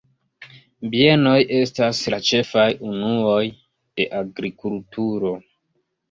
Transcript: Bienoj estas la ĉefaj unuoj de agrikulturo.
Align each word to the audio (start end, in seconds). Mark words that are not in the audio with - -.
Bienoj 0.93 1.33
estas 1.57 1.99
la 2.13 2.19
ĉefaj 2.29 2.63
unuoj 2.91 3.43
de 3.99 4.07
agrikulturo. 4.21 5.35